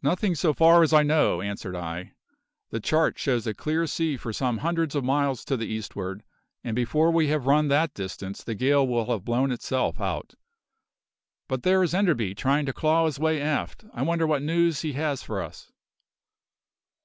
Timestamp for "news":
14.42-14.82